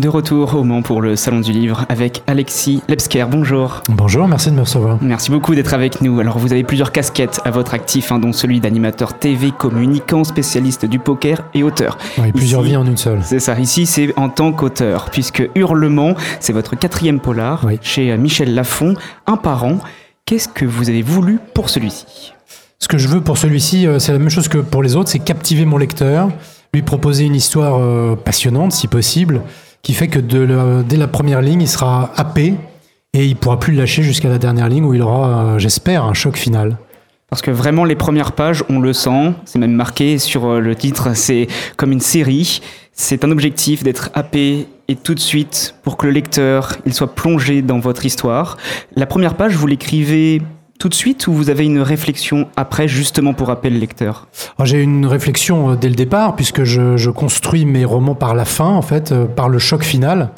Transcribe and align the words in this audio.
De 0.00 0.08
retour 0.08 0.54
au 0.54 0.64
Mans 0.64 0.80
pour 0.80 1.02
le 1.02 1.16
Salon 1.16 1.40
du 1.40 1.52
Livre 1.52 1.84
avec 1.90 2.22
Alexis 2.26 2.82
Lepsker. 2.88 3.26
Bonjour. 3.30 3.82
Bonjour, 3.90 4.26
merci 4.26 4.50
de 4.50 4.54
me 4.54 4.62
recevoir. 4.62 4.96
Merci 5.02 5.30
beaucoup 5.30 5.54
d'être 5.54 5.74
avec 5.74 6.00
nous. 6.00 6.18
Alors 6.18 6.38
vous 6.38 6.50
avez 6.54 6.64
plusieurs 6.64 6.92
casquettes 6.92 7.42
à 7.44 7.50
votre 7.50 7.74
actif, 7.74 8.10
hein, 8.10 8.18
dont 8.18 8.32
celui 8.32 8.58
d'animateur 8.58 9.18
TV, 9.18 9.50
communicant, 9.50 10.24
spécialiste 10.24 10.86
du 10.86 10.98
poker 10.98 11.44
et 11.52 11.62
auteur. 11.62 11.98
Oui, 12.16 12.32
plusieurs 12.32 12.62
vies 12.62 12.74
en 12.74 12.86
une 12.86 12.96
seule. 12.96 13.18
C'est 13.22 13.38
ça. 13.38 13.58
Ici, 13.60 13.84
c'est 13.84 14.18
en 14.18 14.30
tant 14.30 14.54
qu'auteur, 14.54 15.10
puisque 15.10 15.46
Hurlement, 15.54 16.14
c'est 16.40 16.54
votre 16.54 16.74
quatrième 16.74 17.20
polar 17.20 17.66
chez 17.82 18.16
Michel 18.16 18.54
Lafon, 18.54 18.94
un 19.26 19.36
parent. 19.36 19.76
Qu'est-ce 20.24 20.48
que 20.48 20.64
vous 20.64 20.88
avez 20.88 21.02
voulu 21.02 21.38
pour 21.52 21.68
celui-ci? 21.68 22.32
Ce 22.78 22.88
que 22.88 22.96
je 22.96 23.08
veux 23.08 23.20
pour 23.20 23.36
celui-ci, 23.36 23.86
euh, 23.86 23.98
c'est 23.98 24.12
la 24.12 24.18
même 24.18 24.30
chose 24.30 24.48
que 24.48 24.56
pour 24.56 24.82
les 24.82 24.96
autres, 24.96 25.10
c'est 25.10 25.18
captiver 25.18 25.66
mon 25.66 25.76
lecteur, 25.76 26.30
lui 26.72 26.80
proposer 26.80 27.24
une 27.24 27.34
histoire 27.36 27.78
euh, 27.78 28.16
passionnante, 28.16 28.72
si 28.72 28.88
possible 28.88 29.42
qui 29.82 29.94
fait 29.94 30.08
que 30.08 30.18
dès 30.18 30.96
la 30.96 31.08
première 31.08 31.42
ligne, 31.42 31.62
il 31.62 31.68
sera 31.68 32.12
happé 32.16 32.54
et 33.14 33.26
il 33.26 33.36
pourra 33.36 33.58
plus 33.58 33.72
le 33.72 33.80
lâcher 33.80 34.02
jusqu'à 34.02 34.28
la 34.28 34.38
dernière 34.38 34.68
ligne 34.68 34.84
où 34.84 34.94
il 34.94 35.02
aura, 35.02 35.44
euh, 35.44 35.58
j'espère, 35.58 36.04
un 36.04 36.14
choc 36.14 36.36
final. 36.36 36.78
Parce 37.28 37.42
que 37.42 37.50
vraiment, 37.50 37.84
les 37.84 37.96
premières 37.96 38.32
pages, 38.32 38.64
on 38.68 38.78
le 38.78 38.92
sent, 38.92 39.32
c'est 39.44 39.58
même 39.58 39.72
marqué 39.72 40.18
sur 40.18 40.46
euh, 40.46 40.60
le 40.60 40.74
titre, 40.76 41.14
c'est 41.14 41.48
comme 41.76 41.92
une 41.92 42.00
série. 42.00 42.60
C'est 42.92 43.24
un 43.24 43.30
objectif 43.30 43.82
d'être 43.82 44.10
happé 44.14 44.66
et 44.88 44.96
tout 44.96 45.14
de 45.14 45.20
suite 45.20 45.74
pour 45.82 45.96
que 45.96 46.06
le 46.06 46.12
lecteur 46.12 46.76
il 46.84 46.92
soit 46.92 47.14
plongé 47.14 47.62
dans 47.62 47.78
votre 47.78 48.04
histoire. 48.04 48.58
La 48.96 49.06
première 49.06 49.34
page, 49.34 49.56
vous 49.56 49.66
l'écrivez 49.66 50.42
tout 50.78 50.88
de 50.88 50.94
suite 50.94 51.26
ou 51.26 51.32
vous 51.32 51.50
avez 51.50 51.64
une 51.64 51.80
réflexion 51.80 52.48
après 52.56 52.88
justement 52.88 53.34
pour 53.34 53.50
appeler 53.50 53.70
le 53.70 53.78
lecteur 53.78 54.26
J'ai 54.64 54.82
une 54.82 55.06
réflexion 55.06 55.70
euh, 55.70 55.76
dès 55.76 55.88
le 55.88 55.94
départ 55.94 56.34
puisque 56.34 56.64
je, 56.64 57.10
construis 57.10 57.64
mes 57.64 57.84
romans 57.84 58.14
par 58.14 58.34
la 58.34 58.44
fin 58.44 58.68
en 58.68 58.82
fait, 58.82 59.12
euh, 59.12 59.26
par 59.26 59.48
le 59.48 59.58
choc 59.58 59.82
final. 59.84 60.30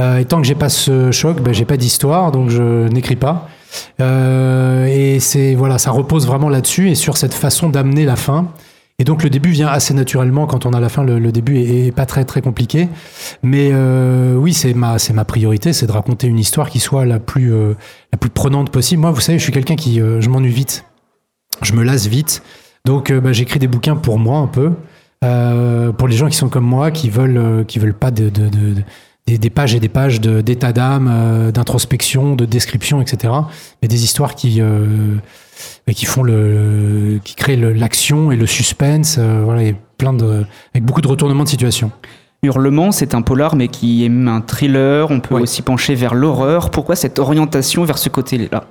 Euh, 0.00 0.18
et 0.18 0.24
tant 0.24 0.40
que 0.40 0.46
j'ai 0.46 0.54
pas 0.54 0.68
ce 0.68 1.10
choc, 1.10 1.40
ben, 1.40 1.52
j'ai 1.52 1.64
pas 1.64 1.76
d'histoire 1.76 2.30
donc 2.30 2.50
je 2.50 2.88
n'écris 2.88 3.16
pas. 3.16 3.48
et 4.00 5.18
c'est 5.20 5.54
voilà, 5.54 5.78
ça 5.78 5.90
repose 5.90 6.26
vraiment 6.26 6.48
là-dessus 6.48 6.90
et 6.90 6.94
sur 6.94 7.16
cette 7.16 7.34
façon 7.34 7.68
d'amener 7.68 8.04
la 8.04 8.16
fin. 8.16 8.48
Et 9.00 9.04
donc 9.04 9.22
le 9.22 9.30
début 9.30 9.48
vient 9.48 9.68
assez 9.68 9.94
naturellement 9.94 10.46
quand 10.46 10.66
on 10.66 10.74
a 10.74 10.78
la 10.78 10.90
fin. 10.90 11.02
Le, 11.02 11.32
début 11.32 11.58
est, 11.58 11.90
pas 11.90 12.04
très 12.04 12.26
très 12.26 12.42
compliqué, 12.42 12.90
mais 13.42 13.70
euh, 13.72 14.34
oui, 14.34 14.52
c'est 14.52 14.74
ma 14.74 15.24
priorité, 15.24 15.72
c'est 15.72 15.86
de 15.86 15.92
raconter 15.92 16.26
une 16.26 16.38
histoire 16.38 16.68
qui 16.68 16.80
soit 16.80 17.06
la 17.06 17.18
plus 17.18 17.54
euh, 17.54 17.72
prenante 18.34 18.70
possible. 18.70 19.00
Moi, 19.00 19.10
vous 19.10 19.22
savez, 19.22 19.38
je 19.38 19.42
suis 19.42 19.54
quelqu'un 19.54 19.76
qui 19.76 20.02
euh, 20.02 20.20
je 20.20 20.28
m'ennuie 20.28 20.52
vite, 20.52 20.84
je 21.62 21.72
me 21.72 21.82
lasse 21.82 22.08
vite, 22.08 22.42
donc 22.84 23.10
bah, 23.10 23.32
j'écris 23.32 23.58
des 23.58 23.68
bouquins 23.68 23.96
pour 23.96 24.18
moi 24.18 24.38
un 24.38 24.48
peu, 24.48 24.72
pour 25.96 26.06
les 26.06 26.16
gens 26.16 26.28
qui 26.28 26.36
sont 26.36 26.50
comme 26.50 26.66
moi, 26.66 26.90
qui 26.90 27.08
veulent 27.08 27.64
qui 27.66 27.78
veulent 27.78 27.94
pas 27.94 28.10
de 28.10 28.30
des, 29.26 29.50
pages 29.50 29.74
et 29.74 29.80
des 29.80 29.88
pages 29.88 30.20
d'état 30.20 30.72
d'âme, 30.72 31.50
d'introspection, 31.52 32.34
de 32.34 32.44
description, 32.44 33.00
etc. 33.00 33.32
Mais 33.82 33.88
des 33.88 34.04
histoires 34.04 34.34
qui 34.34 34.60
qui 35.94 36.06
font 36.06 36.22
le, 36.22 37.20
qui 37.24 37.34
créent 37.34 37.56
l'action 37.56 38.30
et 38.32 38.36
le 38.36 38.46
suspense, 38.46 39.16
euh, 39.18 39.42
voilà, 39.44 39.62
et 39.62 39.76
plein 39.98 40.12
de, 40.12 40.44
avec 40.74 40.84
beaucoup 40.84 41.00
de 41.00 41.08
retournements 41.08 41.44
de 41.44 41.48
situation. 41.48 41.90
Hurlement, 42.42 42.90
c'est 42.90 43.14
un 43.14 43.22
polar, 43.22 43.54
mais 43.54 43.68
qui 43.68 44.04
aime 44.04 44.26
un 44.26 44.40
thriller. 44.40 45.10
On 45.10 45.20
peut 45.20 45.34
aussi 45.34 45.60
pencher 45.60 45.94
vers 45.94 46.14
l'horreur. 46.14 46.70
Pourquoi 46.70 46.96
cette 46.96 47.18
orientation 47.18 47.84
vers 47.84 47.98
ce 47.98 48.08
côté-là? 48.08 48.64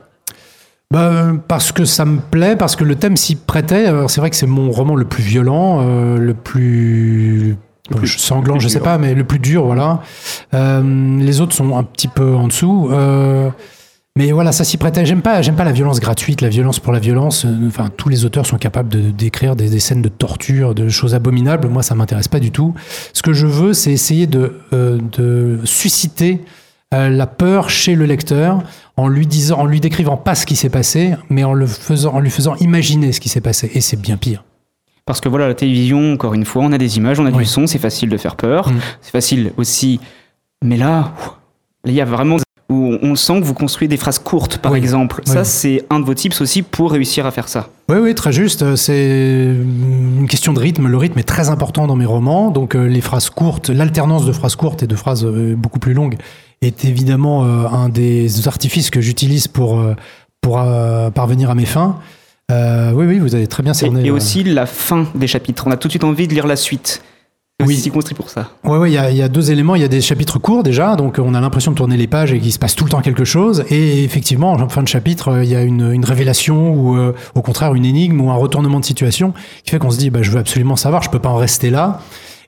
Bah, 0.91 1.34
parce 1.47 1.72
que 1.72 1.86
ça 1.86 2.03
me 2.03 2.19
plaît, 2.19 2.56
parce 2.56 2.75
que 2.75 2.84
le 2.84 2.95
thème 2.95 3.16
s'y 3.16 3.36
prêtait. 3.36 3.86
C'est 4.08 4.22
vrai 4.22 4.31
que 4.31 4.36
c'est 4.36 4.47
mon 4.47 4.72
roman 4.72 4.95
le 4.95 5.06
plus 5.06 5.22
violent, 5.22 5.81
euh, 5.84 6.17
le 6.17 6.34
plus 6.34 7.58
plus, 7.95 8.18
sanglant, 8.18 8.59
je 8.59 8.68
sais 8.68 8.80
pas, 8.80 8.98
mais 8.98 9.14
le 9.14 9.23
plus 9.23 9.40
dur, 9.40 9.66
voilà. 9.66 10.02
Euh, 10.54 11.18
les 11.20 11.42
autres 11.42 11.56
sont 11.56 11.78
un 11.78 11.84
petit 11.84 12.08
peu 12.08 12.36
en 12.36 12.48
dessous. 12.48 12.90
Euh, 12.92 13.50
mais 14.20 14.34
voilà, 14.34 14.52
ça 14.52 14.66
s'y 14.66 14.76
prêtait. 14.76 15.06
J'aime 15.06 15.22
pas, 15.22 15.42
j'aime 15.42 15.56
pas 15.56 15.64
la 15.64 15.72
violence 15.72 16.02
gratuite, 16.02 16.42
la 16.42 16.50
violence 16.50 16.80
pour 16.80 16.92
la 16.92 17.00
violence. 17.00 17.46
Enfin, 17.68 17.90
tous 17.96 18.09
les 18.09 18.25
auteurs 18.25 18.46
sont 18.46 18.58
capables 18.58 18.90
de 18.90 19.12
décrire 19.12 19.56
des, 19.56 19.80
scènes 19.80 20.02
de 20.02 20.09
torture, 20.09 20.75
de 20.75 20.90
choses 20.90 21.16
abominables. 21.16 21.69
Moi, 21.69 21.84
ça 21.84 21.96
m'intéresse 21.96 22.28
pas 22.28 22.41
du 22.41 22.52
tout. 22.52 22.74
Ce 23.13 23.22
que 23.22 23.31
je 23.31 23.47
veux, 23.47 23.74
c'est 23.74 23.94
essayer 23.94 24.28
de, 24.28 24.59
euh, 24.74 24.97
de 25.13 25.59
susciter 25.63 26.42
euh, 26.94 27.08
la 27.08 27.28
peur 27.28 27.69
chez 27.69 27.96
le 27.96 28.06
lecteur 28.06 28.63
en 28.97 29.08
lui 29.08 29.25
disant, 29.25 29.59
en 29.59 29.66
lui 29.66 29.80
décrivant 29.80 30.18
pas 30.18 30.36
ce 30.36 30.46
qui 30.46 30.56
s'est 30.58 30.69
passé, 30.69 31.13
mais 31.30 31.46
en 31.46 31.53
le 31.53 31.66
faisant, 31.66 32.13
en 32.13 32.19
lui 32.19 32.31
faisant 32.31 32.56
imaginer 32.56 33.13
ce 33.13 33.22
qui 33.22 33.30
s'est 33.30 33.40
passé. 33.40 33.72
Et 33.74 33.80
c'est 33.80 34.02
bien 34.02 34.18
pire. 34.18 34.44
Parce 35.09 35.22
que 35.22 35.28
voilà, 35.28 35.47
la 35.47 35.56
télévision, 35.56 36.14
encore 36.14 36.36
une 36.36 36.46
fois, 36.46 36.62
on 36.62 36.72
a 36.72 36.78
des 36.78 36.97
images, 36.97 37.20
on 37.20 37.25
a 37.25 37.31
du 37.31 37.44
son, 37.44 37.66
c'est 37.66 37.80
facile 37.80 38.09
de 38.09 38.18
faire 38.18 38.36
peur. 38.36 38.70
Mm. 38.70 38.80
C'est 39.02 39.09
facile 39.09 39.53
aussi. 39.58 40.00
Mais 40.64 40.78
là, 40.78 41.16
il 41.84 41.94
y 41.94 42.00
a 42.00 42.06
vraiment 42.06 42.38
où 42.70 42.96
on 43.02 43.16
sent 43.16 43.40
que 43.40 43.44
vous 43.44 43.56
construisez 43.56 43.88
des 43.88 43.98
phrases 43.98 44.19
courtes, 44.19 44.59
par 44.59 44.75
exemple. 44.75 45.22
Ça, 45.25 45.44
c'est 45.44 45.84
un 45.90 46.00
de 46.00 46.06
vos 46.06 46.14
tips 46.14 46.40
aussi 46.42 46.62
pour 46.62 46.92
réussir 46.92 47.25
à 47.25 47.31
faire 47.31 47.48
ça. 47.48 47.69
Oui, 47.90 47.98
oui, 47.98 48.14
très 48.14 48.31
juste. 48.31 48.75
C'est 48.75 49.56
une 49.59 50.28
question 50.30 50.53
de 50.53 50.59
rythme. 50.59 50.88
Le 50.88 50.98
rythme 50.98 51.18
est 51.18 51.28
très 51.28 51.50
important 51.50 51.88
dans 51.88 51.96
mes 51.96 52.06
romans. 52.06 52.52
Donc, 52.52 52.75
euh, 52.75 52.86
les 52.86 53.02
phrases 53.02 53.31
courtes, 53.31 53.72
l'alternance 53.72 54.28
de 54.28 54.31
phrases 54.31 54.56
courtes 54.56 54.84
et 54.84 54.88
de 54.88 54.96
phrases 54.96 55.25
euh, 55.25 55.56
beaucoup 55.58 55.80
plus 55.80 55.96
longues 55.96 56.18
est 56.62 56.86
évidemment 56.86 57.46
euh, 57.46 57.66
un 57.68 57.90
des 57.90 58.48
artifices 58.48 58.92
que 58.92 59.02
j'utilise 59.02 59.48
pour, 59.48 59.84
pour 60.40 60.64
parvenir 61.16 61.50
à 61.50 61.56
mes 61.56 61.66
fins. 61.66 61.98
Oui, 62.50 63.06
oui, 63.06 63.20
vous 63.20 63.36
avez 63.36 63.48
très 63.48 63.64
bien 63.64 63.74
cerné. 63.74 64.02
Et, 64.04 64.08
et 64.08 64.12
aussi 64.12 64.44
la 64.44 64.66
fin 64.66 65.08
des 65.16 65.28
chapitres. 65.28 65.66
On 65.68 65.72
a 65.72 65.78
tout 65.78 65.88
de 65.88 65.92
suite 65.92 66.04
envie 66.04 66.28
de 66.28 66.34
lire 66.34 66.48
la 66.48 66.56
suite. 66.56 67.02
Oui, 67.66 67.76
c'est 67.76 67.90
construit 67.90 68.16
pour 68.16 68.30
ça. 68.30 68.52
Oui, 68.64 68.78
ouais, 68.78 68.92
il 68.92 69.18
y, 69.18 69.22
a 69.22 69.28
deux 69.28 69.52
éléments. 69.52 69.76
Il 69.76 69.82
y 69.82 69.86
a 69.86 69.90
des 69.90 70.00
chapitres 70.00 70.40
courts 70.40 70.64
déjà, 70.64 70.96
donc 70.96 71.20
on 71.20 71.34
a 71.34 71.42
l'impression 71.42 71.72
de 71.72 71.76
tourner 71.76 71.98
les 71.98 72.08
pages 72.08 72.32
et 72.32 72.40
qu'il 72.40 72.54
se 72.54 72.60
passe 72.60 72.74
tout 72.74 72.86
le 72.86 72.90
temps 72.90 73.02
quelque 73.02 73.26
chose. 73.26 73.66
Et 73.70 74.04
effectivement, 74.06 74.54
en 74.54 74.70
fin 74.70 74.82
de 74.82 74.88
chapitre, 74.88 75.42
il 75.44 75.50
y 75.50 75.56
a 75.56 75.62
une, 75.62 76.06
révélation 76.06 76.74
ou 76.74 76.98
euh, 76.98 77.14
au 77.36 77.42
contraire 77.42 77.76
une 77.76 77.84
énigme 77.84 78.22
ou 78.22 78.32
un 78.32 78.36
retournement 78.36 78.80
de 78.80 78.86
situation 78.86 79.34
qui 79.66 79.72
fait 79.72 79.80
qu'on 79.80 79.92
se 79.92 79.98
dit, 79.98 80.10
bah, 80.10 80.22
je 80.22 80.31
veux 80.31 80.40
absolument 80.40 80.78
savoir, 80.78 81.04
je 81.04 81.10
peux 81.10 81.20
pas 81.20 81.30
en 81.30 81.36
rester 81.36 81.70
là. 81.70 82.00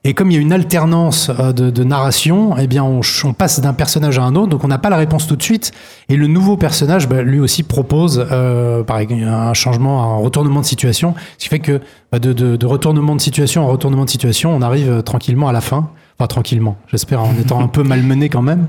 Et 0.04 0.14
comme 0.14 0.32
il 0.32 0.34
y 0.34 0.36
a 0.36 0.40
une 0.40 0.52
alternance 0.52 1.30
euh, 1.38 1.52
de, 1.52 1.84
narration, 1.84 2.56
eh 2.58 2.66
bien, 2.66 2.82
on, 2.82 3.02
passe 3.32 3.60
d'un 3.60 3.72
personnage 3.72 4.18
à 4.18 4.22
un 4.22 4.34
autre, 4.34 4.48
donc 4.48 4.64
on 4.64 4.68
n'a 4.68 4.78
pas 4.78 4.90
la 4.90 4.96
réponse 4.96 5.28
tout 5.28 5.36
de 5.36 5.42
suite. 5.42 5.70
Et 6.08 6.16
le 6.16 6.26
nouveau 6.26 6.56
personnage, 6.56 7.08
bah, 7.08 7.22
lui 7.22 7.38
aussi 7.38 7.62
propose, 7.62 8.26
euh, 8.32 8.82
un 8.88 9.54
changement, 9.54 10.14
un 10.14 10.16
retournement 10.16 10.60
de 10.60 10.66
situation, 10.66 11.14
ce 11.38 11.44
qui 11.44 11.48
fait 11.48 11.60
que 11.60 11.80
bah, 12.10 12.18
de, 12.18 12.32
de, 12.32 12.66
retournement 12.66 13.14
de 13.14 13.20
situation 13.20 13.64
en 13.64 13.68
retournement 13.68 14.04
de 14.04 14.10
situation, 14.10 14.52
on 14.52 14.60
arrive 14.60 14.90
euh, 14.90 15.02
tranquillement 15.02 15.48
à 15.48 15.52
la 15.52 15.60
fin. 15.60 15.90
Enfin, 16.18 16.26
tranquillement, 16.26 16.76
j'espère, 16.88 17.22
en 17.22 17.34
étant 17.40 17.60
un 17.60 17.68
peu 17.68 17.84
malmené 17.84 18.28
quand 18.28 18.42
même. 18.42 18.66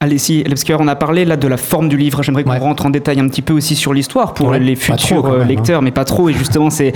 Allez, 0.00 0.18
si, 0.18 0.44
on 0.78 0.86
a 0.86 0.94
parlé 0.94 1.24
là 1.24 1.36
de 1.36 1.48
la 1.48 1.56
forme 1.56 1.88
du 1.88 1.96
livre. 1.96 2.22
J'aimerais 2.22 2.44
qu'on 2.44 2.56
rentre 2.56 2.86
en 2.86 2.90
détail 2.90 3.18
un 3.18 3.26
petit 3.26 3.42
peu 3.42 3.52
aussi 3.52 3.74
sur 3.74 3.92
l'histoire 3.92 4.32
pour 4.32 4.52
les 4.52 4.76
futurs 4.76 5.26
euh, 5.26 5.40
hein. 5.40 5.44
lecteurs, 5.44 5.82
mais 5.82 5.90
pas 5.90 6.04
trop. 6.04 6.28
Et 6.28 6.34
justement, 6.34 6.70
c'est 6.70 6.92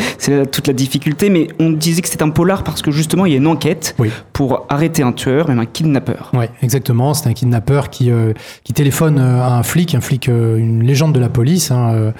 toute 0.52 0.68
la 0.68 0.72
difficulté. 0.72 1.28
Mais 1.28 1.48
on 1.58 1.70
disait 1.70 2.00
que 2.00 2.06
c'est 2.06 2.22
un 2.22 2.30
polar 2.30 2.62
parce 2.62 2.80
que 2.80 2.92
justement, 2.92 3.26
il 3.26 3.32
y 3.32 3.34
a 3.34 3.38
une 3.38 3.48
enquête 3.48 3.96
pour 4.32 4.66
arrêter 4.68 5.02
un 5.02 5.10
tueur, 5.10 5.48
même 5.48 5.58
un 5.58 5.66
kidnappeur. 5.66 6.30
Oui, 6.32 6.44
exactement. 6.62 7.12
C'est 7.12 7.28
un 7.28 7.32
kidnappeur 7.32 7.90
qui, 7.90 8.08
euh, 8.12 8.34
qui 8.62 8.72
téléphone 8.72 9.18
euh, 9.18 9.42
à 9.42 9.56
un 9.56 9.64
flic, 9.64 9.96
un 9.96 10.00
flic, 10.00 10.28
une 10.28 10.84
légende 10.84 11.12
de 11.12 11.18
la 11.18 11.28
police, 11.28 11.72
hein, 11.72 12.12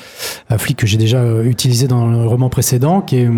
un 0.51 0.59
flic 0.59 0.79
que 0.79 0.89
j'ai 0.89 0.99
déjà 0.99 1.23
utilisé 1.45 1.87
dans 1.87 2.09
le 2.09 2.27
roman 2.27 2.49
précédent, 2.49 3.03
qui 3.03 3.19
est 3.19 3.29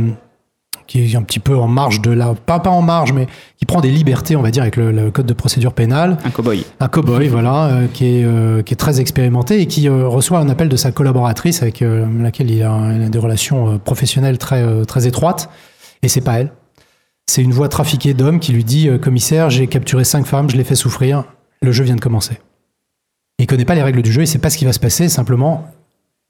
qui 0.87 1.13
est 1.13 1.17
un 1.17 1.23
petit 1.23 1.39
peu 1.39 1.57
en 1.57 1.69
marge 1.69 2.01
de 2.01 2.11
la, 2.11 2.35
pas, 2.35 2.61
pas 2.61 2.71
en 2.71 2.83
marge, 2.83 3.13
mais 3.13 3.27
qui 3.59 3.67
prend 3.67 3.81
des 3.81 3.91
libertés, 3.91 4.37
on 4.37 4.43
va 4.43 4.51
dire, 4.51 4.63
avec 4.63 4.77
le, 4.77 5.11
code 5.11 5.27
de 5.27 5.33
procédure 5.33 5.73
pénale. 5.73 6.19
Un 6.25 6.31
cow-boy. 6.31 6.65
Un 6.81 6.89
cow-boy, 6.89 7.29
voilà, 7.29 7.67
euh, 7.67 7.87
qui, 7.93 8.07
est, 8.07 8.25
euh, 8.25 8.63
qui 8.63 8.75
est 8.75 8.77
très 8.77 9.01
expérimenté 9.01 9.61
et 9.61 9.67
qui 9.67 9.89
euh, 9.89 10.09
reçoit 10.09 10.39
un 10.39 10.49
appel 10.49 10.69
de 10.69 10.77
sa 10.77 10.93
collaboratrice 10.93 11.63
avec 11.63 11.83
laquelle 12.21 12.51
il 12.51 12.63
a, 12.63 13.09
des 13.09 13.19
relations 13.19 13.79
professionnelles 13.79 14.39
très, 14.39 14.85
très 14.85 15.07
étroites. 15.07 15.49
Et 16.03 16.09
c'est 16.09 16.21
pas 16.21 16.41
elle. 16.41 16.53
C'est 17.27 17.43
une 17.43 17.53
voix 17.53 17.69
trafiquée 17.69 18.13
d'hommes 18.13 18.39
qui 18.39 18.53
lui 18.53 18.65
dit 18.65 18.89
Commissaire, 19.01 19.49
j'ai 19.51 19.67
capturé 19.67 20.05
cinq 20.05 20.27
femmes, 20.27 20.51
je 20.51 20.57
les 20.57 20.65
fais 20.65 20.75
souffrir, 20.75 21.25
le 21.63 21.73
jeu 21.73 21.85
vient 21.85 21.97
de 21.97 22.01
commencer. 22.01 22.39
Il 23.39 23.47
connaît 23.47 23.65
pas 23.65 23.75
les 23.75 23.83
règles 23.83 24.03
du 24.03 24.13
jeu, 24.13 24.23
il 24.23 24.27
sait 24.27 24.39
pas 24.39 24.51
ce 24.51 24.59
qui 24.59 24.65
va 24.65 24.73
se 24.73 24.79
passer, 24.79 25.09
simplement, 25.09 25.67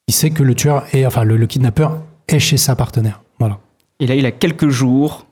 il 0.06 0.14
sait 0.14 0.30
que 0.30 0.42
le 0.42 0.54
tueur 0.54 0.84
est, 0.92 1.04
enfin, 1.06 1.24
le, 1.24 1.36
le 1.36 1.46
kidnappeur 1.46 2.02
est 2.28 2.38
chez 2.38 2.56
sa 2.56 2.76
partenaire. 2.76 3.22
Voilà. 3.38 3.58
Et 4.04 4.06
là, 4.06 4.16
il 4.16 4.26
a 4.26 4.32
quelques 4.32 4.68
jours, 4.68 5.24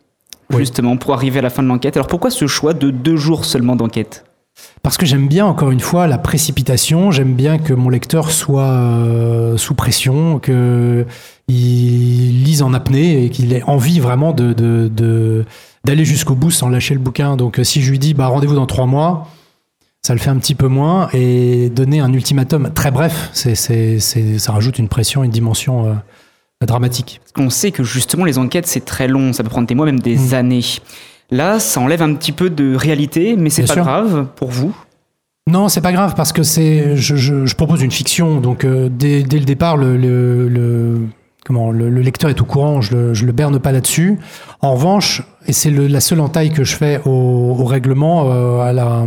justement, 0.56 0.96
pour 0.96 1.12
arriver 1.12 1.40
à 1.40 1.42
la 1.42 1.50
fin 1.50 1.62
de 1.62 1.68
l'enquête. 1.68 1.98
Alors 1.98 2.06
pourquoi 2.06 2.30
ce 2.30 2.46
choix 2.46 2.72
de 2.72 2.90
deux 2.90 3.18
jours 3.18 3.44
seulement 3.44 3.76
d'enquête? 3.76 4.24
Parce 4.82 4.96
que 4.96 5.04
j'aime 5.04 5.28
bien, 5.28 5.44
encore 5.44 5.70
une 5.70 5.80
fois, 5.80 6.06
la 6.06 6.16
précipitation. 6.16 7.10
J'aime 7.10 7.34
bien 7.34 7.58
que 7.58 7.74
mon 7.74 7.90
lecteur 7.90 8.30
soit 8.30 8.62
euh, 8.62 9.58
sous 9.58 9.74
pression, 9.74 10.38
qu'il 10.38 11.04
lise 11.48 12.62
en 12.62 12.72
apnée 12.72 13.26
et 13.26 13.28
qu'il 13.28 13.52
ait 13.52 13.62
envie 13.64 14.00
vraiment 14.00 14.32
de, 14.32 15.44
d'aller 15.84 16.06
jusqu'au 16.06 16.34
bout 16.34 16.50
sans 16.50 16.70
lâcher 16.70 16.94
le 16.94 17.00
bouquin. 17.00 17.36
Donc, 17.36 17.58
euh, 17.58 17.64
si 17.64 17.82
je 17.82 17.90
lui 17.90 17.98
dis 17.98 18.14
bah, 18.14 18.28
rendez-vous 18.28 18.54
dans 18.54 18.64
trois 18.64 18.86
mois, 18.86 19.28
ça 20.00 20.14
le 20.14 20.18
fait 20.18 20.30
un 20.30 20.38
petit 20.38 20.54
peu 20.54 20.68
moins. 20.68 21.10
Et 21.12 21.68
donner 21.68 22.00
un 22.00 22.14
ultimatum 22.14 22.70
très 22.74 22.90
bref, 22.90 23.28
c'est, 23.34 23.54
ça 23.98 24.52
rajoute 24.52 24.78
une 24.78 24.88
pression, 24.88 25.24
une 25.24 25.30
dimension. 25.30 25.88
Euh, 25.88 25.92
dramatique. 26.66 27.20
On 27.36 27.50
sait 27.50 27.70
que 27.70 27.82
justement 27.84 28.24
les 28.24 28.38
enquêtes 28.38 28.66
c'est 28.66 28.84
très 28.84 29.08
long, 29.08 29.32
ça 29.32 29.42
peut 29.42 29.50
prendre 29.50 29.66
des 29.66 29.74
mois, 29.74 29.86
même 29.86 30.00
des 30.00 30.16
mm. 30.16 30.34
années. 30.34 30.64
Là, 31.30 31.58
ça 31.58 31.80
enlève 31.80 32.02
un 32.02 32.14
petit 32.14 32.32
peu 32.32 32.50
de 32.50 32.74
réalité, 32.74 33.36
mais 33.36 33.48
c'est 33.48 33.66
pas 33.66 33.72
sûr. 33.72 33.84
grave 33.84 34.26
pour 34.36 34.50
vous? 34.50 34.76
Non, 35.50 35.68
c'est 35.68 35.80
pas 35.80 35.92
grave 35.92 36.14
parce 36.14 36.32
que 36.32 36.42
c'est 36.42 36.96
je, 36.96 37.16
je, 37.16 37.46
je 37.46 37.56
propose 37.56 37.82
une 37.82 37.90
fiction, 37.90 38.40
donc 38.40 38.64
euh, 38.64 38.88
dès, 38.90 39.22
dès 39.22 39.38
le 39.38 39.44
départ 39.44 39.76
le, 39.76 39.96
le, 39.96 40.48
le- 40.48 41.00
comment 41.44 41.72
le, 41.72 41.90
le 41.90 42.00
lecteur 42.00 42.30
est 42.30 42.40
au 42.40 42.44
courant, 42.44 42.80
je 42.80 42.94
le, 42.94 43.14
je 43.14 43.26
le 43.26 43.32
berne 43.32 43.58
pas 43.58 43.72
là-dessus. 43.72 44.18
En 44.60 44.74
revanche, 44.74 45.22
et 45.46 45.52
c'est 45.52 45.70
la 45.70 46.00
seule 46.00 46.20
entaille 46.20 46.50
que 46.50 46.62
je 46.62 46.76
fais 46.76 47.00
au, 47.04 47.56
au 47.58 47.64
règlement, 47.64 48.30
euh, 48.30 48.60
à, 48.60 48.72
la, 48.72 49.04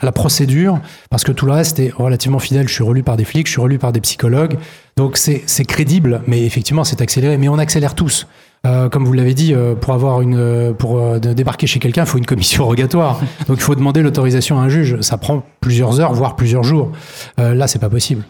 à 0.00 0.04
la 0.04 0.12
procédure, 0.12 0.78
parce 1.10 1.24
que 1.24 1.32
tout 1.32 1.46
le 1.46 1.52
reste 1.52 1.80
est 1.80 1.92
relativement 1.92 2.38
fidèle. 2.38 2.68
Je 2.68 2.74
suis 2.74 2.84
relu 2.84 3.02
par 3.02 3.16
des 3.16 3.24
flics, 3.24 3.48
je 3.48 3.52
suis 3.52 3.60
relu 3.60 3.78
par 3.78 3.90
des 3.90 4.00
psychologues, 4.00 4.56
donc 4.96 5.16
c'est 5.16 5.64
crédible, 5.64 6.22
mais 6.26 6.44
effectivement 6.44 6.84
c'est 6.84 7.00
accéléré. 7.00 7.36
Mais 7.36 7.48
on 7.48 7.58
accélère 7.58 7.94
tous. 7.94 8.26
Euh, 8.66 8.88
comme 8.88 9.04
vous 9.04 9.12
l'avez 9.12 9.34
dit, 9.34 9.52
euh, 9.52 9.74
pour 9.74 9.92
avoir 9.92 10.22
une, 10.22 10.36
euh, 10.38 10.72
pour 10.72 11.18
débarquer 11.18 11.66
chez 11.66 11.80
quelqu'un, 11.80 12.04
il 12.04 12.06
faut 12.06 12.18
une 12.18 12.26
commission 12.26 12.64
rogatoire. 12.66 13.20
Donc 13.46 13.58
il 13.58 13.62
faut 13.62 13.74
demander 13.74 14.02
l'autorisation 14.02 14.58
à 14.58 14.62
un 14.62 14.68
juge. 14.68 15.00
Ça 15.00 15.18
prend 15.18 15.42
plusieurs 15.60 16.00
heures, 16.00 16.14
voire 16.14 16.36
plusieurs 16.36 16.62
jours. 16.62 16.92
Là, 17.36 17.66
c'est 17.66 17.78
pas 17.78 17.90
possible. 17.90 18.24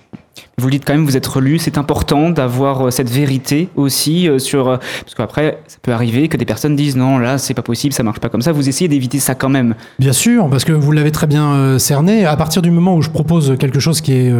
Vous 0.58 0.70
dites 0.70 0.84
quand 0.84 0.94
même, 0.94 1.04
vous 1.04 1.16
êtes 1.16 1.26
relu, 1.26 1.58
c'est 1.58 1.78
important 1.78 2.30
d'avoir 2.30 2.86
euh, 2.86 2.90
cette 2.90 3.10
vérité 3.10 3.68
aussi 3.74 4.28
euh, 4.28 4.38
sur 4.38 4.68
euh, 4.68 4.76
parce 5.00 5.14
qu'après 5.16 5.58
ça 5.66 5.78
peut 5.82 5.92
arriver 5.92 6.28
que 6.28 6.36
des 6.36 6.44
personnes 6.44 6.76
disent 6.76 6.96
non 6.96 7.18
là 7.18 7.38
c'est 7.38 7.54
pas 7.54 7.62
possible, 7.62 7.92
ça 7.92 8.02
marche 8.02 8.20
pas 8.20 8.28
comme 8.28 8.42
ça. 8.42 8.52
Vous 8.52 8.68
essayez 8.68 8.88
d'éviter 8.88 9.18
ça 9.18 9.34
quand 9.34 9.48
même. 9.48 9.74
Bien 9.98 10.12
sûr, 10.12 10.48
parce 10.48 10.64
que 10.64 10.72
vous 10.72 10.92
l'avez 10.92 11.10
très 11.10 11.26
bien 11.26 11.78
cerné. 11.78 12.24
À 12.24 12.36
partir 12.36 12.62
du 12.62 12.70
moment 12.70 12.94
où 12.94 13.02
je 13.02 13.10
propose 13.10 13.56
quelque 13.58 13.80
chose 13.80 14.00
qui 14.00 14.12
est, 14.12 14.32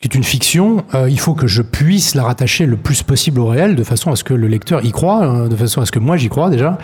qui 0.00 0.08
est 0.08 0.14
une 0.14 0.24
fiction, 0.24 0.84
il 1.08 1.18
faut 1.18 1.34
que 1.34 1.46
je 1.46 1.62
puisse 1.62 2.14
la 2.14 2.22
rattacher 2.22 2.66
le 2.66 2.76
plus 2.76 3.02
possible 3.02 3.40
au 3.40 3.46
réel, 3.46 3.74
de 3.74 3.84
façon 3.84 4.10
à 4.12 4.16
ce 4.16 4.24
que 4.24 4.34
le 4.34 4.46
lecteur 4.46 4.84
y 4.84 4.92
croit, 4.92 5.24
euh, 5.24 5.48
de 5.48 5.56
façon 5.56 5.80
à 5.80 5.86
ce 5.86 5.92
que 5.92 5.98
moi 5.98 6.16
j'y 6.16 6.28
crois 6.28 6.50
déjà. 6.50 6.78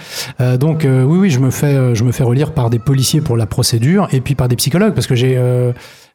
Donc 0.58 0.86
oui, 0.86 1.19
oui, 1.19 1.30
je 1.30 1.38
me 1.38 1.50
fais, 1.50 1.94
je 1.94 2.04
me 2.04 2.12
fais 2.12 2.24
relire 2.24 2.52
par 2.52 2.70
des 2.70 2.78
policiers 2.78 3.20
pour 3.20 3.36
la 3.36 3.46
procédure 3.46 4.08
et 4.12 4.20
puis 4.20 4.34
par 4.34 4.48
des 4.48 4.56
psychologues, 4.56 4.94
parce 4.94 5.06
que 5.06 5.14
j'ai 5.14 5.38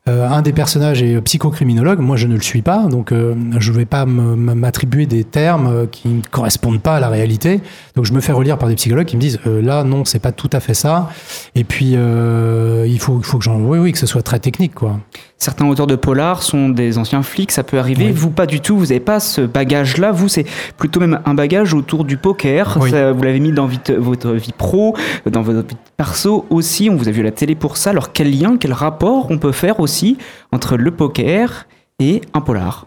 euh, 0.09 0.27
un 0.27 0.41
des 0.41 0.51
personnages 0.51 1.03
est 1.03 1.21
psychocriminologue, 1.21 1.99
moi 1.99 2.17
je 2.17 2.25
ne 2.25 2.33
le 2.33 2.41
suis 2.41 2.63
pas, 2.63 2.87
donc 2.87 3.11
euh, 3.11 3.35
je 3.59 3.71
ne 3.71 3.77
vais 3.77 3.85
pas 3.85 4.07
m'attribuer 4.07 5.05
des 5.05 5.23
termes 5.23 5.67
euh, 5.67 5.85
qui 5.85 6.07
ne 6.07 6.21
correspondent 6.23 6.81
pas 6.81 6.95
à 6.95 6.99
la 6.99 7.09
réalité. 7.09 7.61
Donc 7.95 8.05
je 8.05 8.13
me 8.13 8.19
fais 8.19 8.31
relire 8.31 8.57
par 8.57 8.67
des 8.67 8.73
psychologues 8.75 9.05
qui 9.05 9.15
me 9.15 9.21
disent 9.21 9.39
euh, 9.45 9.61
là 9.61 9.83
non 9.83 10.03
c'est 10.03 10.19
pas 10.19 10.31
tout 10.31 10.49
à 10.53 10.59
fait 10.59 10.73
ça. 10.73 11.09
Et 11.53 11.63
puis 11.63 11.91
euh, 11.95 12.87
il 12.89 12.99
faut 12.99 13.21
faut 13.21 13.37
que 13.37 13.43
j'en 13.43 13.59
oui 13.59 13.77
oui 13.77 13.91
que 13.91 13.99
ce 13.99 14.07
soit 14.07 14.23
très 14.23 14.39
technique 14.39 14.73
quoi. 14.73 14.99
Certains 15.43 15.65
auteurs 15.67 15.87
de 15.87 15.95
polar 15.95 16.43
sont 16.43 16.69
des 16.69 16.99
anciens 16.99 17.23
flics, 17.23 17.51
ça 17.51 17.63
peut 17.63 17.79
arriver. 17.79 18.05
Oui. 18.05 18.11
Vous 18.11 18.29
pas 18.29 18.45
du 18.45 18.59
tout, 18.61 18.77
vous 18.77 18.85
n'avez 18.85 18.99
pas 18.99 19.19
ce 19.19 19.41
bagage-là. 19.41 20.11
Vous 20.11 20.27
c'est 20.29 20.45
plutôt 20.77 20.99
même 20.99 21.19
un 21.25 21.33
bagage 21.33 21.73
autour 21.73 22.05
du 22.05 22.15
poker. 22.15 22.77
Oui. 22.79 22.91
Ça, 22.91 23.11
vous 23.11 23.23
l'avez 23.23 23.39
mis 23.39 23.51
dans 23.51 23.65
vite- 23.65 23.89
votre 23.89 24.33
vie 24.33 24.53
pro, 24.55 24.95
dans 25.25 25.41
votre 25.41 25.67
vie 25.67 25.75
perso 25.97 26.45
aussi. 26.51 26.91
On 26.91 26.95
vous 26.95 27.07
a 27.07 27.11
vu 27.11 27.21
à 27.21 27.23
la 27.23 27.31
télé 27.31 27.55
pour 27.55 27.77
ça. 27.77 27.89
Alors 27.89 28.13
quel 28.13 28.29
lien, 28.39 28.55
quel 28.57 28.71
rapport 28.71 29.31
on 29.31 29.39
peut 29.39 29.51
faire 29.51 29.79
aussi 29.79 30.19
entre 30.51 30.77
le 30.77 30.91
poker 30.91 31.65
et 31.99 32.21
un 32.35 32.41
polar? 32.41 32.85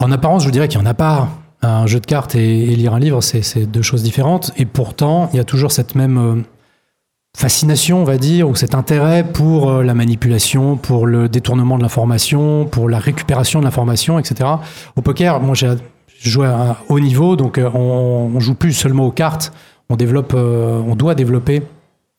En 0.00 0.10
apparence 0.10 0.42
je 0.44 0.50
dirais 0.50 0.66
qu'il 0.66 0.80
y 0.80 0.82
en 0.82 0.86
a 0.86 0.94
pas. 0.94 1.28
Un 1.62 1.86
jeu 1.86 2.00
de 2.00 2.06
cartes 2.06 2.34
et, 2.34 2.64
et 2.64 2.74
lire 2.74 2.94
un 2.94 2.98
livre 2.98 3.22
c'est 3.22 3.42
c'est 3.42 3.64
deux 3.64 3.82
choses 3.82 4.02
différentes. 4.02 4.50
Et 4.56 4.64
pourtant 4.66 5.30
il 5.32 5.36
y 5.36 5.40
a 5.40 5.44
toujours 5.44 5.70
cette 5.70 5.94
même 5.94 6.18
euh, 6.18 6.42
fascination, 7.36 8.00
on 8.00 8.04
va 8.04 8.16
dire, 8.16 8.48
ou 8.48 8.54
cet 8.54 8.74
intérêt 8.74 9.22
pour 9.22 9.70
euh, 9.70 9.82
la 9.82 9.92
manipulation, 9.92 10.78
pour 10.78 11.06
le 11.06 11.28
détournement 11.28 11.76
de 11.76 11.82
l'information, 11.82 12.64
pour 12.64 12.88
la 12.88 12.98
récupération 12.98 13.60
de 13.60 13.64
l'information, 13.66 14.18
etc. 14.18 14.48
Au 14.96 15.02
poker, 15.02 15.38
moi 15.40 15.54
j'ai 15.54 15.68
joué 16.18 16.46
à 16.46 16.70
un 16.70 16.76
haut 16.88 16.98
niveau, 16.98 17.36
donc 17.36 17.58
euh, 17.58 17.68
on, 17.74 18.30
on 18.34 18.40
joue 18.40 18.54
plus 18.54 18.72
seulement 18.72 19.04
aux 19.04 19.10
cartes, 19.10 19.52
on 19.90 19.96
développe, 19.96 20.32
euh, 20.34 20.80
on 20.86 20.96
doit 20.96 21.14
développer 21.14 21.62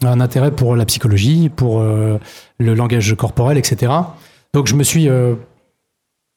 un 0.06 0.19
intérêt 0.22 0.52
pour 0.52 0.75
la 0.75 0.86
psychologie, 0.86 1.50
pour 1.50 1.81
le 1.81 2.19
langage 2.75 3.16
corporel, 3.16 3.58
etc. 3.58 3.92
Donc 4.54 4.68
je 4.68 4.75
me 4.75 4.84
suis 4.84 5.10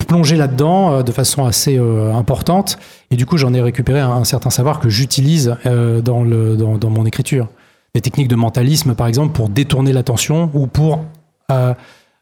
plongé 0.08 0.36
là-dedans 0.36 1.02
de 1.02 1.12
façon 1.12 1.44
assez 1.44 1.76
importante, 1.76 2.78
et 3.10 3.16
du 3.16 3.26
coup 3.26 3.36
j'en 3.36 3.52
ai 3.52 3.60
récupéré 3.60 4.00
un, 4.00 4.24
certain 4.24 4.48
savoir 4.48 4.80
que 4.80 4.88
j'utilise 4.88 5.58
dans 5.66 6.24
mon 6.24 7.04
écriture 7.04 7.48
des 7.94 8.00
techniques 8.00 8.28
de 8.28 8.36
mentalisme, 8.36 8.94
par 8.94 9.06
exemple, 9.06 9.32
pour 9.32 9.48
détourner 9.48 9.92
l'attention 9.92 10.50
ou 10.54 10.66
pour 10.66 11.00
euh, 11.50 11.74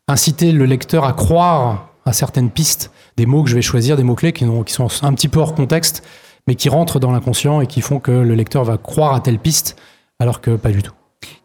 inciter 0.06 0.52
le 0.52 0.64
lecteur 0.64 1.04
à 1.04 1.12
croire 1.12 1.90
à 2.06 2.12
certaines 2.12 2.50
pistes, 2.50 2.90
des 3.16 3.26
mots 3.26 3.42
que 3.42 3.50
je 3.50 3.54
vais 3.54 3.62
choisir, 3.62 3.96
des 3.96 4.02
mots-clés 4.02 4.32
qui, 4.32 4.44
sont 4.44 4.88
un 5.02 5.12
petit 5.12 5.28
peu 5.28 5.40
hors 5.40 5.54
contexte, 5.54 6.02
mais 6.46 6.54
qui 6.54 6.68
rentrent 6.68 6.98
dans 6.98 7.12
l'inconscient 7.12 7.60
et 7.60 7.66
qui 7.66 7.82
font 7.82 8.00
que 8.00 8.10
le 8.10 8.34
lecteur 8.34 8.64
va 8.64 8.78
croire 8.78 9.14
à 9.14 9.20
telle 9.20 9.38
piste, 9.38 9.76
alors 10.18 10.40
que 10.40 10.56
pas 10.56 10.70
du 10.70 10.82
tout. 10.82 10.94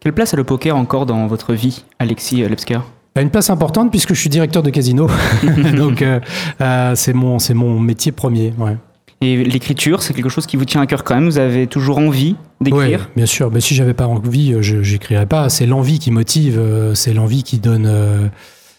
Quelle 0.00 0.14
place 0.14 0.32
a 0.32 0.36
le 0.36 0.44
poker 0.44 0.76
encore 0.76 1.04
dans 1.04 1.26
votre 1.26 1.52
vie, 1.52 1.84
Alexis 1.98 2.48
Lepsker? 2.48 2.80
À 3.14 3.20
une 3.20 3.30
place 3.30 3.50
importante 3.50 3.90
puisque 3.90 4.14
je 4.14 4.20
suis 4.20 4.30
directeur 4.30 4.62
de 4.62 4.70
casino, 4.70 5.08
donc 5.76 6.02
euh, 6.02 6.18
euh, 6.60 6.94
c'est 6.94 7.12
mon, 7.12 7.36
mon 7.54 7.78
métier 7.78 8.10
premier. 8.10 8.54
Ouais. 8.58 8.76
Et 9.20 9.42
l'écriture, 9.44 10.02
c'est 10.02 10.12
quelque 10.12 10.28
chose 10.28 10.46
qui 10.46 10.56
vous 10.56 10.64
tient 10.64 10.80
à 10.82 10.86
cœur 10.86 11.02
quand 11.04 11.14
même. 11.14 11.24
Vous 11.26 11.38
avez 11.38 11.66
toujours 11.66 11.98
envie 11.98 12.36
d'écrire. 12.60 13.08
bien 13.16 13.26
sûr. 13.26 13.50
Mais 13.50 13.60
si 13.60 13.74
j'avais 13.74 13.94
pas 13.94 14.06
envie, 14.06 14.52
euh, 14.52 14.60
je 14.62 14.82
j'écrirais 14.82 15.26
pas. 15.26 15.48
C'est 15.48 15.66
l'envie 15.66 15.98
qui 15.98 16.10
motive. 16.10 16.58
euh, 16.58 16.94
C'est 16.94 17.14
l'envie 17.14 17.42
qui 17.42 17.58
donne. 17.58 17.86
euh, 17.86 18.28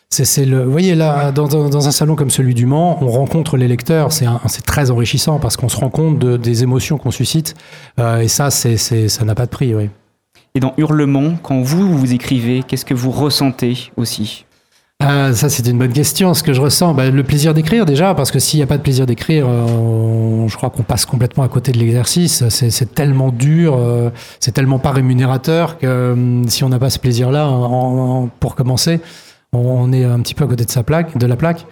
C'est 0.09 0.45
le. 0.45 0.63
Vous 0.63 0.71
voyez 0.71 0.93
là, 0.95 1.31
dans, 1.31 1.87
un 1.87 1.91
salon 1.91 2.15
comme 2.15 2.29
celui 2.29 2.53
du 2.53 2.65
Mans, 2.65 2.97
on 3.01 3.07
rencontre 3.09 3.57
les 3.57 3.67
lecteurs. 3.67 4.11
C'est 4.11 4.27
très 4.65 4.91
enrichissant 4.91 5.39
parce 5.39 5.57
qu'on 5.57 5.67
se 5.69 5.77
rend 5.77 5.89
compte 5.89 6.19
de- 6.19 6.37
des 6.37 6.63
émotions 6.63 6.97
qu'on 6.97 7.11
suscite. 7.11 7.55
Euh, 7.99 8.19
et 8.19 8.27
ça, 8.27 8.51
c'est- 8.51 8.77
ça 8.77 9.25
n'a 9.25 9.35
pas 9.35 9.45
de 9.45 9.51
prix. 9.51 9.73
Oui. 9.73 9.89
Et 10.53 10.59
dans 10.61 10.73
Hurlement, 10.77 11.33
quand 11.43 11.59
vous 11.61 11.97
vous 11.97 12.13
écrivez, 12.13 12.63
qu'est-ce 12.65 12.85
que 12.85 12.93
vous 12.93 13.11
ressentez 13.11 13.91
aussi? 13.97 14.45
Ah, 15.01 15.33
ça, 15.33 15.49
c'est 15.49 15.67
une 15.67 15.77
bonne 15.77 15.91
question. 15.91 16.33
Ce 16.33 16.41
que 16.41 16.53
je 16.53 16.61
ressens, 16.61 16.93
bah, 16.93 17.09
le 17.09 17.23
plaisir 17.23 17.53
d'écrire 17.53 17.85
déjà, 17.85 18.15
parce 18.15 18.31
que 18.31 18.39
s'il 18.39 18.59
n'y 18.59 18.63
a 18.63 18.67
pas 18.67 18.77
de 18.77 18.81
plaisir 18.81 19.05
d'écrire, 19.05 19.45
euh, 19.47 20.47
je 20.47 20.55
crois 20.55 20.69
qu'on 20.69 20.83
passe 20.83 21.05
complètement 21.05 21.43
à 21.43 21.49
côté 21.49 21.73
de 21.73 21.77
l'exercice. 21.77 22.47
C'est 22.49 22.95
tellement 22.95 23.29
dur, 23.29 23.75
euh, 23.77 24.09
c'est 24.39 24.53
tellement 24.53 24.79
pas 24.79 24.91
rémunérateur 24.91 25.77
que 25.77 25.85
euh, 25.85 26.47
si 26.47 26.63
on 26.63 26.69
n'a 26.69 26.79
pas 26.79 26.89
ce 26.89 26.99
plaisir-là, 26.99 27.51
pour 28.39 28.55
commencer, 28.55 29.01
on, 29.53 29.91
est 29.93 30.03
un 30.03 30.19
petit 30.19 30.33
peu 30.33 30.43
à 30.43 30.47
côté 30.47 30.65
de 30.65 30.69
sa 30.71 30.83
plaque, 30.83 31.17
de 31.17 31.25
la 31.25 31.35
plaque. 31.35 31.65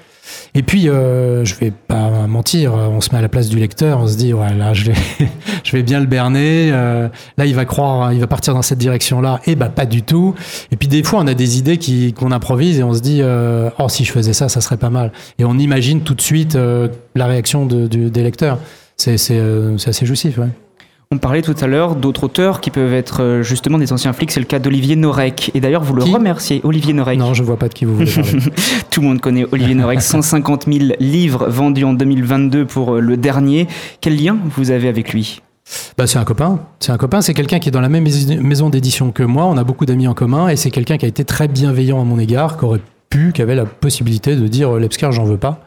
Et 0.55 0.63
puis, 0.63 0.87
euh, 0.87 1.43
je 1.43 1.53
vais 1.55 1.71
pas 1.71 2.27
mentir, 2.27 2.73
on 2.73 3.01
se 3.01 3.11
met 3.11 3.17
à 3.17 3.21
la 3.21 3.27
place 3.27 3.49
du 3.49 3.57
lecteur, 3.59 3.99
on 3.99 4.07
se 4.07 4.15
dit, 4.15 4.31
ouais, 4.33 4.53
là, 4.53 4.73
je 4.73 4.85
vais, 4.85 4.93
je 5.65 5.71
vais 5.73 5.83
bien 5.83 5.99
le 5.99 6.05
berner. 6.05 6.69
euh, 6.71 7.09
là, 7.37 7.45
il 7.45 7.53
va 7.53 7.65
croire, 7.65 8.13
il 8.13 8.21
va 8.21 8.27
partir 8.27 8.53
dans 8.53 8.61
cette 8.61 8.77
direction-là. 8.77 9.41
Et 9.47 9.55
bah, 9.55 9.67
pas 9.67 9.85
du 9.85 10.01
tout. 10.01 10.33
Et 10.71 10.77
puis, 10.77 10.87
des 10.87 11.03
fois, 11.03 11.19
on 11.19 11.27
a 11.27 11.33
des 11.33 11.57
idées 11.57 11.77
qui, 11.77 12.13
qu'on 12.13 12.31
improvise 12.31 12.79
et 12.79 12.83
on 12.83 12.93
se 12.93 13.01
dit, 13.01 13.19
euh, 13.21 13.69
oh, 13.79 13.89
si 13.89 14.05
je 14.05 14.12
faisais 14.13 14.33
ça, 14.33 14.48
ça 14.48 14.62
serait 14.62 14.77
pas 14.77 14.89
mal. 14.89 15.12
Et 15.39 15.43
on 15.45 15.57
imagine 15.57 16.01
tout 16.01 16.15
de 16.15 16.21
suite 16.21 16.55
euh, 16.55 16.88
la 17.15 17.25
réaction 17.25 17.65
de- 17.65 17.88
des 17.88 18.24
lecteurs. 18.24 18.59
C'est 18.95 19.15
assez 19.15 20.05
jouissif, 20.05 20.38
ouais. 20.38 20.48
On 21.13 21.20
parlait 21.20 21.43
tout 21.43 21.53
à 21.62 21.67
l'heure 21.67 21.96
d'autres 21.96 22.24
auteurs 22.24 22.60
qui 22.60 22.72
peuvent 22.72 22.91
être 22.91 23.22
euh, 23.22 23.43
justement 23.43 23.77
des 23.77 23.93
anciens 23.93 24.13
flics. 24.13 24.32
C'est 24.32 24.39
le 24.39 24.48
cas 24.48 24.58
d'Olivier 24.58 24.96
Norek. 24.96 25.51
Et 25.53 25.60
d'ailleurs, 25.60 25.84
vous 25.84 25.93
le 25.93 26.01
Qui? 26.01 26.12
remerciez, 26.12 26.60
Olivier 26.63 26.91
Norek. 26.93 27.20
Non, 27.20 27.36
je 27.36 27.43
vois 27.43 27.58
pas 27.58 27.67
de 27.67 27.74
qui 27.75 27.86
vous 27.86 27.93
voulez 27.96 28.12
parler. 28.12 28.39
Tout 28.89 29.01
le 29.01 29.08
monde 29.10 29.22
connaît 29.22 29.46
Olivier 29.51 29.75
Norek. 29.75 30.01
150 30.01 30.65
000 30.65 30.93
livres 31.00 31.46
vendus 31.50 31.84
en 31.84 31.93
2022 31.93 32.65
pour 32.65 32.96
euh, 32.96 33.00
le 33.00 33.15
dernier. 33.15 33.67
Quel 34.01 34.20
lien 34.20 34.39
vous 34.58 34.72
avez 34.72 34.88
avec 34.88 35.13
lui? 35.13 35.39
Bah, 36.00 36.08
c'est 36.08 36.17
un 36.17 36.24
copain. 36.24 36.62
C'est 36.79 36.91
un 36.91 36.98
copain. 36.98 37.22
C'est 37.22 37.36
quelqu'un 37.36 37.60
qui 37.60 37.70
est 37.70 37.72
dans 37.72 37.79
la 37.79 37.89
même 37.89 38.05
mais- 38.05 38.38
maison 38.38 38.72
d'édition 38.72 39.12
que 39.12 39.22
moi. 39.22 39.46
On 39.46 39.55
a 39.58 39.63
beaucoup 39.63 39.86
d'amis 39.86 40.08
en 40.08 40.15
commun 40.15 40.48
et 40.48 40.55
c'est 40.55 40.72
quelqu'un 40.72 40.98
qui 40.98 41.05
a 41.05 41.10
été 41.10 41.24
très 41.25 41.48
bienveillant 41.48 42.01
à 42.01 42.05
mon 42.05 42.17
égard, 42.17 42.58
qui 42.58 42.65
aurait 42.65 42.82
pu, 43.12 43.34
qui 43.34 43.43
avait 43.43 43.53
la 43.53 43.65
possibilité 43.65 44.36
de 44.36 44.48
dire 44.48 44.75
euh, 44.75 44.79
Lepsker, 44.79 45.12
j'en 45.12 45.25
veux 45.25 45.38
pas. 45.38 45.60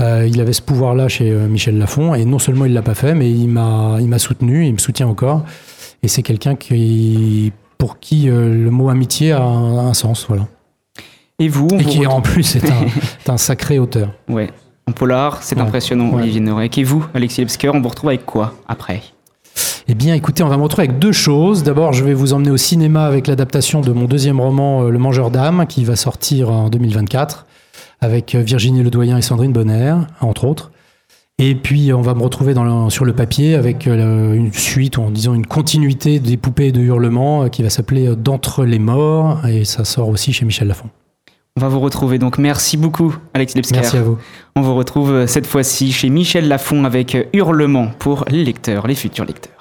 Euh, 0.00 0.26
il 0.26 0.40
avait 0.40 0.52
ce 0.54 0.62
pouvoir-là 0.62 1.08
chez 1.08 1.30
euh, 1.30 1.46
Michel 1.46 1.76
Lafon 1.78 2.14
et 2.14 2.24
non 2.24 2.38
seulement 2.38 2.64
il 2.64 2.72
l'a 2.72 2.82
pas 2.82 2.94
fait, 2.94 3.14
mais 3.14 3.30
il 3.30 3.48
m'a, 3.48 3.96
il 4.00 4.08
m'a 4.08 4.18
soutenu, 4.18 4.66
il 4.66 4.72
me 4.72 4.78
soutient 4.78 5.06
encore. 5.08 5.44
Et 6.02 6.08
c'est 6.08 6.22
quelqu'un 6.22 6.54
qui, 6.56 7.52
pour 7.76 7.98
qui 7.98 8.30
euh, 8.30 8.54
le 8.54 8.70
mot 8.70 8.88
amitié 8.88 9.32
a 9.32 9.42
un, 9.42 9.88
un 9.88 9.94
sens, 9.94 10.24
voilà. 10.28 10.46
Et 11.38 11.48
vous 11.48 11.68
on 11.70 11.78
Et 11.78 11.82
vous 11.82 11.88
qui 11.90 12.06
en 12.06 12.20
plus 12.22 12.56
est 12.56 12.64
un, 12.70 12.84
est 13.26 13.28
un 13.30 13.36
sacré 13.36 13.78
auteur. 13.78 14.10
Ouais. 14.28 14.48
En 14.88 14.92
polar, 14.92 15.42
c'est 15.42 15.56
Ouais. 15.56 15.62
impressionnant, 15.62 16.08
Ouais. 16.10 16.22
Olivier 16.22 16.40
Norek. 16.40 16.78
Et 16.78 16.84
vous, 16.84 17.04
Alexis 17.14 17.42
Lepsker, 17.42 17.70
on 17.74 17.80
vous 17.80 17.88
retrouve 17.88 18.08
avec 18.10 18.24
quoi 18.24 18.54
après? 18.68 19.02
Eh 19.88 19.94
bien, 19.94 20.14
écoutez, 20.14 20.42
on 20.42 20.48
va 20.48 20.56
me 20.56 20.62
retrouver 20.62 20.88
avec 20.88 20.98
deux 20.98 21.12
choses. 21.12 21.62
D'abord, 21.62 21.92
je 21.92 22.04
vais 22.04 22.14
vous 22.14 22.32
emmener 22.32 22.50
au 22.50 22.56
cinéma 22.56 23.04
avec 23.04 23.26
l'adaptation 23.26 23.80
de 23.80 23.92
mon 23.92 24.04
deuxième 24.04 24.40
roman, 24.40 24.82
Le 24.84 24.98
Mangeur 24.98 25.30
d'âme, 25.30 25.66
qui 25.68 25.84
va 25.84 25.96
sortir 25.96 26.50
en 26.50 26.68
2024, 26.70 27.46
avec 28.00 28.34
euh, 28.34 28.40
Virginie 28.40 28.82
Ledoyen 28.82 29.18
et 29.18 29.22
Sandrine 29.22 29.52
Bonner, 29.52 29.94
entre 30.20 30.44
autres. 30.44 30.70
Et 31.38 31.54
puis, 31.54 31.92
on 31.94 32.02
va 32.02 32.14
me 32.14 32.22
retrouver 32.22 32.52
dans 32.52 32.64
le- 32.84 32.90
sur 32.90 33.04
le 33.06 33.14
papier 33.14 33.54
avec 33.54 33.86
euh, 33.86 34.34
une 34.34 34.52
suite, 34.52 34.98
ou 34.98 35.02
en 35.02 35.10
disant 35.10 35.32
une 35.34 35.46
continuité 35.46 36.18
des 36.20 36.36
poupées 36.36 36.70
de 36.72 36.80
hurlement, 36.80 37.44
euh, 37.44 37.48
qui 37.48 37.62
va 37.62 37.70
s'appeler 37.70 38.14
D'entre 38.16 38.64
les 38.64 38.78
morts, 38.78 39.46
et 39.46 39.64
ça 39.64 39.84
sort 39.84 40.08
aussi 40.08 40.32
chez 40.34 40.44
Michel 40.44 40.68
Lafon. 40.68 40.90
On 41.56 41.60
va 41.60 41.68
vous 41.68 41.80
retrouver. 41.80 42.18
Donc, 42.18 42.38
merci 42.38 42.76
beaucoup, 42.76 43.16
Alexis 43.34 43.56
Lepsker. 43.56 43.76
Merci 43.80 43.96
à 43.96 44.02
vous. 44.02 44.18
On 44.54 44.60
vous 44.60 44.74
retrouve 44.74 45.26
cette 45.26 45.46
fois-ci 45.46 45.92
chez 45.92 46.08
Michel 46.10 46.46
Lafon 46.46 46.84
avec 46.84 47.16
Hurlement 47.32 47.88
pour 47.98 48.24
les 48.30 48.44
lecteurs, 48.44 48.86
les 48.86 48.94
futurs 48.94 49.24
lecteurs. 49.24 49.52